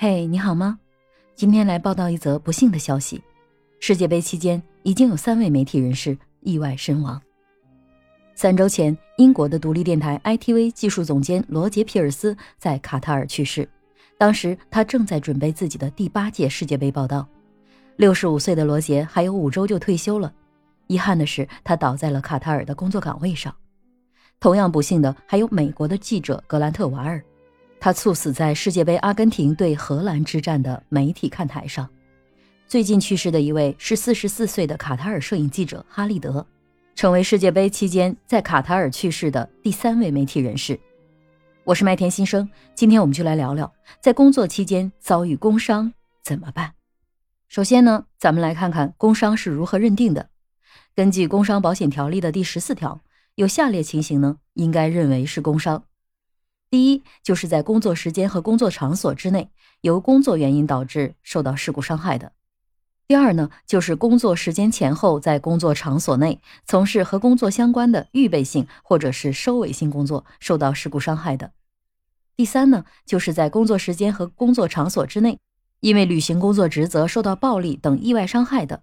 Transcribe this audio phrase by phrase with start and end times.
[0.00, 0.78] 嘿，你好吗？
[1.34, 3.20] 今天来报道一则不幸的消息：
[3.80, 7.20] 世界杯期间已经有三位媒体人士意外身亡。
[8.36, 13.68] 三周前，英国的独立电台 ITV 技术总监罗杰·皮尔斯在卡塔尔去世，
[14.16, 17.26] 当时他正在准备自己的第八届世界杯报道。
[17.96, 20.32] 六十五岁的罗杰还有五周就退休了，
[20.86, 23.52] 遗憾的是，他倒在了卡塔尔的工作岗位上。
[24.38, 27.20] 同样不幸的还有美国的记者格兰特·瓦尔。
[27.80, 31.88] 他猝死在世界杯阿根廷对荷兰之战的媒体看台上。
[32.66, 36.44] 最近去世的一位是四十四岁的卡塔尔摄影记者哈利德，
[36.94, 40.78] 成为世界杯期间在卡塔尔去世的第三位媒体人士。
[41.64, 45.92] 我是麦田新生，今天我们就来聊聊，在工作期间遭遇工伤
[46.22, 46.72] 怎么办。
[47.48, 50.28] 首先呢，咱们来看看工伤是如何认定的。
[50.94, 53.00] 根据工伤保险条例的第十四条，
[53.36, 55.84] 有下列情形呢，应该认为是工伤。
[56.70, 59.48] 第一，就是在工作时间和工作场所之内，
[59.80, 62.28] 由工作原因导致受到事故伤害的；
[63.06, 71.52] 第二呢，就是工作时间前后在工作场所内从事和工作相关的预备性或者是收尾性工作，受到事故伤害的；
[72.36, 75.38] 第三呢，就是在工作时间和工作场所之内，
[75.80, 78.80] 因为履行工作职责受到暴力等意外伤害的；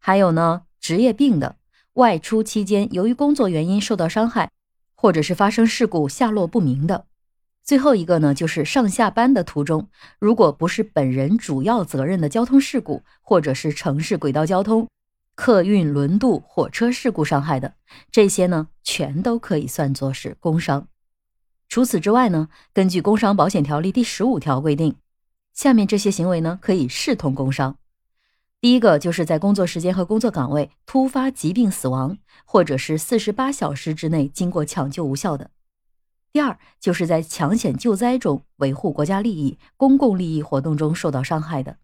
[0.00, 1.54] 还有呢，职业病的，
[1.92, 4.50] 外出期间由于工作原因受到伤害。
[4.94, 7.06] 或者是发生事故下落不明的，
[7.62, 14.88] 最后一个呢，就是上下班的途中，如果不是本人主要责任的交通事故，或者是城市轨道交通、
[15.34, 17.74] 客运轮渡、火车事故伤害的，
[18.10, 20.88] 这些呢，全都可以算作是工伤。
[21.68, 24.94] 除此之外呢，根据工伤保险条例第十五条规定，
[25.52, 27.76] 下面这些行为呢，可以视同工伤。
[28.64, 35.48] 第一个就是在工作时间和工作岗位突发疾病死亡，或者是四十八小时之内经过抢救无效的；
[36.32, 41.74] 第二就是在抢险救灾中维护国家利益、公共利益活动中受到伤害的；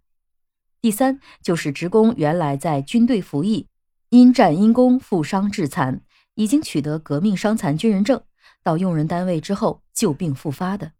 [0.81, 3.67] 第三就是职工原来在军队服役，
[4.09, 6.01] 因战因公负伤致残，
[6.35, 8.23] 已经取得革命伤残军人证，
[8.63, 10.93] 到用人单位之后旧病复发的。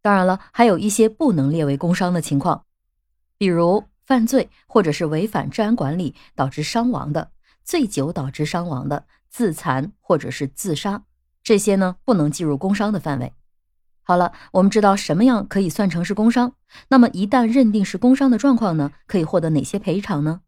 [0.00, 2.66] 当然了，还有一些不能列为工伤的情况，
[3.36, 3.86] 比如。
[4.06, 7.32] 犯罪或者是违反治安管理导致伤亡的，
[7.64, 11.02] 醉酒导致伤亡的，自残或者是自杀，
[11.42, 13.32] 这些呢不能计入工伤的范围。
[14.04, 16.52] 好了，我们知道什么样可以算成是工伤，
[16.90, 20.42] 那么一旦认定是工伤的状况呢，可以获得哪些赔偿呢？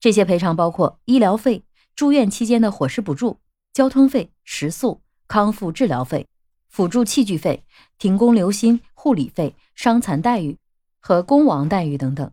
[0.00, 3.38] 这些赔偿包括医疗费、住院期间的伙食补助、
[3.72, 6.26] 交通费、食宿、康复治疗费、
[6.68, 7.64] 辅助器具费、
[7.96, 10.58] 停工留薪、护理费、伤残待遇
[10.98, 12.32] 和工亡待遇等等。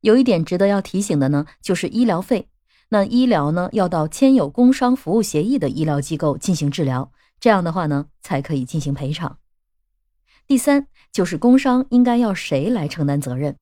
[0.00, 2.48] 有一点值得要提醒的呢，就是医疗费。
[2.88, 9.38] 那医疗呢，要到签有工伤服务协议的医疗机构进行治疗，这样的话呢，才可以进行赔偿。
[10.46, 13.56] 第三，就是工伤应该要谁来承担责任？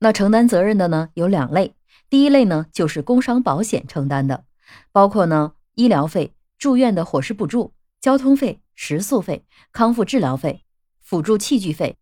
[0.00, 1.74] 那承担责任的呢，有两类。
[2.10, 4.44] 第一类呢，就是工伤保险承担的，
[4.90, 10.64] 包括呢医疗费、住院的伙食补助、交通费、食宿费、康复治疗费、
[11.00, 11.96] 辅助器具费、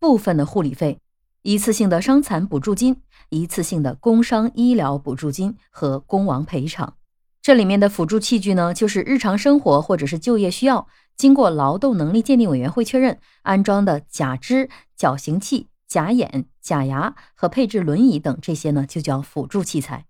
[0.00, 0.98] 部分的护理费。
[1.42, 6.94] 一次性的伤残补助金、一次性的工伤医疗补助金和工亡赔偿，
[7.42, 10.86] 这里面的辅助器具呢，就是日常生活或者是就业需要，
[11.16, 20.06] 经过劳动能力鉴定委员会确认安装的假肢、矫形器、假眼、假牙和配置轮椅等这些呢，就叫辅助器材。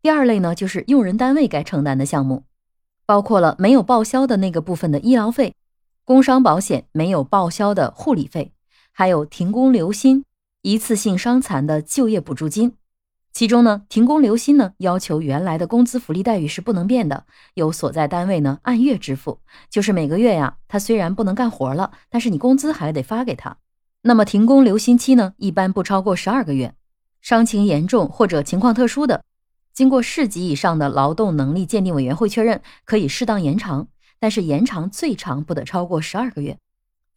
[0.00, 2.44] 第二类呢，就是用人单位该承担的项目，
[3.04, 5.54] 包括了没有报销的那个部分的医疗费、
[6.04, 8.52] 工伤保险没有报销的护理费，
[8.92, 10.24] 还有停工留薪。
[10.70, 12.74] 一次性伤残的就业补助金，
[13.32, 17.24] 其中呢，停工留薪呢，要求原来的工资福利待遇是不能变的，
[17.54, 19.40] 由所在单位呢按月支付，
[19.70, 23.56] 就是每个月呀，他虽然不能干活了，但是你工资还得发给他。
[24.02, 26.74] 那么停工留薪期呢，一般不超过十二个月，
[27.22, 29.24] 伤情严重或者情况特殊的，
[29.72, 33.88] 经过市级以上的劳动能力鉴定委员会确认，可以适当延长，
[34.20, 36.58] 但是延长最长不得超过十二个月。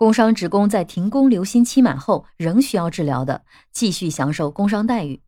[0.02, 5.22] 工伤职工在停工留薪期满后仍需要治疗的，继续享受工伤待遇。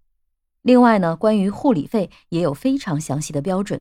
[0.63, 3.79] 另外呢，关于护理费也有非常详细的标准，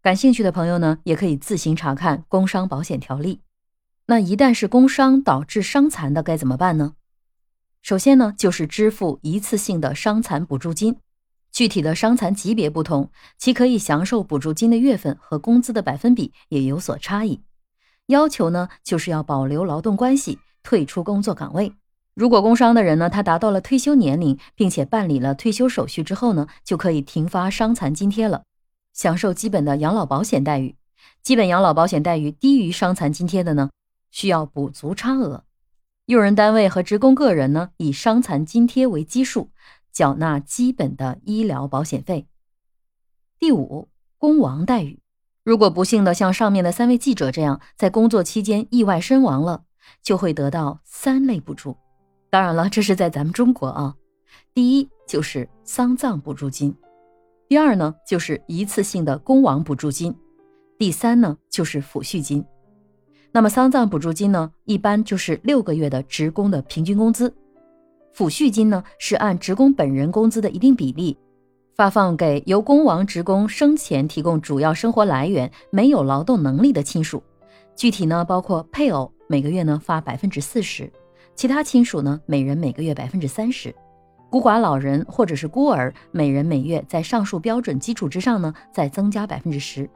[0.00, 3.42] 感兴趣的朋友呢，也可以自行查看工伤保险条例。
[4.06, 6.94] 那一旦是工伤导致伤残的，该怎么办呢？
[7.82, 10.96] 首先呢，就是支付一次性的伤残补助金，
[11.52, 17.42] 具体的伤残级别不同，其可以享受补助金的月份和工资的百分比也有所差异。
[18.10, 21.72] 要求呢，就是要保留劳动关系，退出工作岗位。
[22.14, 28.42] 如果工伤的人呢，他达到了退休年龄，并且办理了退休手续之后呢，就可以停发伤残津贴了，
[28.92, 30.76] 享受基本的养老保险待遇。
[31.22, 33.70] 基本养老保险待遇低于伤残津贴的呢，
[34.10, 35.44] 需要补足差额。
[36.06, 39.50] 用人单位和职工个人呢，以伤残津贴为基数，
[39.92, 42.26] 缴纳基本的医疗保险费。
[43.38, 44.98] 第五，工亡待遇。
[45.42, 49.62] 如果不幸的像上面的三位记者这样，在工作期间意外身亡了，
[50.02, 51.76] 就会得到三类补助。
[52.28, 53.94] 当然了，这是在咱们中国啊。
[54.52, 56.74] 第一就是丧葬补助金，
[57.48, 60.14] 第二呢就是一次性的工亡补助金，
[60.78, 62.44] 第三呢就是抚恤金。
[63.32, 67.28] 那么丧葬补助金呢，一般就是六个月的职工的平均工资；
[68.14, 71.16] 抚恤金呢，是按职工本人工资的一定比例，
[71.80, 77.22] 发放给由工亡职工生前提供主要生活来源、没有劳动能力的亲属。
[77.74, 80.92] 具体呢，包括配偶每个月呢发百分之四十，
[81.34, 83.74] 其他亲属呢每人每个月百分之三十，
[84.28, 89.88] 孤寡老人或者是孤儿每人每月在上述标准基础之上呢再增加百分之十。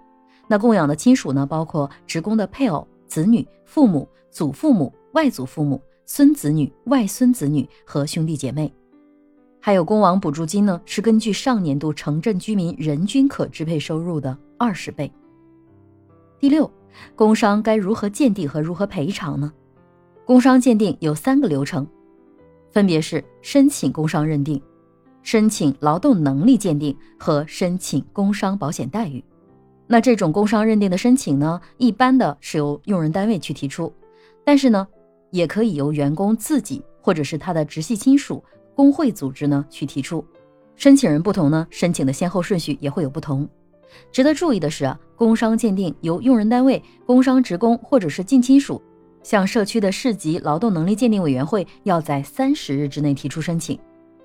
[0.49, 2.89] 那供养的亲属呢，包括职工的配偶。
[3.07, 8.73] 子女、父母、祖父母、外祖父母、孙子女、外孙子女和兄弟姐妹，
[9.67, 15.11] 还有工亡补助金呢，是根据上年度城镇居民人均可支配收入的二十倍。
[16.39, 16.71] 第六，
[17.17, 19.51] 工伤该如何鉴定和如何赔偿呢？
[20.27, 21.87] 工伤鉴定有三个流程，
[22.73, 24.61] 分别是申请工伤认定、
[25.23, 29.25] 申请劳动能力鉴定和申请工伤保险待遇。
[29.87, 33.91] 那这种工伤认定的申请呢，一般的是由用人单位去提出，
[34.45, 34.87] 但是呢，
[35.31, 38.45] 也可以由员工自己或者是他的直系亲属、
[38.75, 40.25] 工会组织呢去提出。
[40.77, 43.49] 申请人不同呢，申请的先后顺序也会有不同。
[44.11, 48.83] 值得注意的是啊，工伤鉴定由用人单位、工伤职工或者是近亲属
[49.23, 53.79] 向社区的市级劳动能力鉴定委员会要在三十日之内提出申请，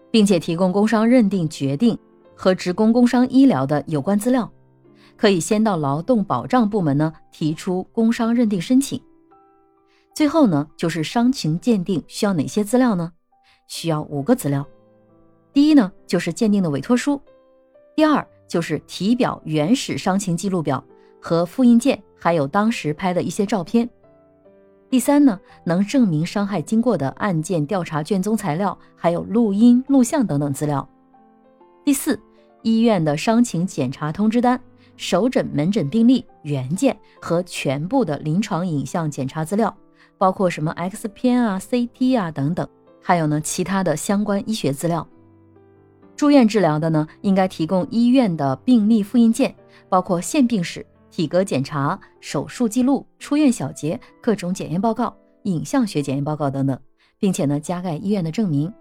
[0.09, 1.95] 并且提供工伤认定决定
[2.35, 4.51] 和职工工伤医疗的有关资料。
[5.15, 8.99] 可以先到劳动保障部门呢提出工伤认定申请。
[10.15, 13.11] 最后呢，就是伤情鉴定需要哪些资料呢？
[13.69, 14.67] 需要五个资料。
[15.53, 17.17] 第一呢，就是鉴定的委托书；
[17.95, 20.83] 第二就是体表原始伤情记录表
[21.21, 23.87] 和复印件，还有当时拍的一些照片；
[24.89, 30.85] 第三呢，能证明伤害经过的案件调查卷宗材料，还有录音、录像等等资料；
[31.85, 32.19] 第四，
[32.63, 34.59] 医院的伤情检查通知单。
[34.97, 39.73] 首诊门诊病历原件和全部的临床影像检查资料，
[40.17, 42.67] 包括什么 X 片啊、CT 啊等等，
[43.09, 45.07] 还有呢其他的相关医学资料。
[46.15, 49.55] 住院治疗的呢，应该提供医院的病历复印件，
[49.89, 55.11] 包括现病史、体格检查、手术记录、出院小结、各种检验报告、
[55.45, 56.79] 影像学检验报告等等，
[57.17, 58.71] 并且呢加盖医院的证明。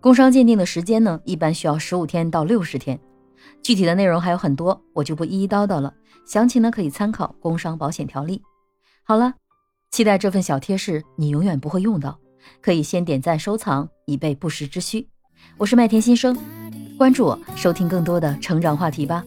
[0.00, 2.98] 工伤鉴定的时间呢，一般需要十五天到六十天。
[3.60, 5.92] 具体的内容还有很多，我就不一一叨叨了。
[6.24, 8.38] 详情呢可以参考《工伤保险条例》。
[9.04, 9.34] 好了，
[9.90, 12.18] 期待这份小贴士你永远不会用到，
[12.60, 15.08] 可以先点赞收藏，以备不时之需。
[15.58, 16.36] 我是麦田新生，
[16.96, 19.24] 关注我，收听更多的成长话题吧。